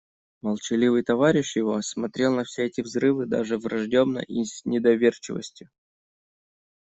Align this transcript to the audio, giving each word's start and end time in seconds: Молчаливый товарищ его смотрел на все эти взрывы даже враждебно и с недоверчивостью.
Молчаливый 0.41 1.03
товарищ 1.03 1.55
его 1.55 1.79
смотрел 1.83 2.33
на 2.35 2.43
все 2.43 2.63
эти 2.65 2.81
взрывы 2.81 3.27
даже 3.27 3.59
враждебно 3.59 4.17
и 4.17 4.43
с 4.45 4.65
недоверчивостью. 4.65 5.69